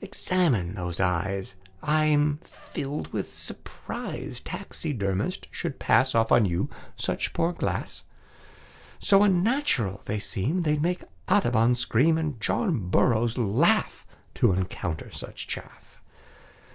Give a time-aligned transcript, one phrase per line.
[0.00, 1.56] "Examine those eyes.
[1.82, 8.04] I'm filled with surprise Taxidermists should pass Off on you such poor glass;
[8.98, 15.46] So unnatural they seem They'd make Audubon scream, And John Burroughs laugh To encounter such
[15.46, 16.00] chaff.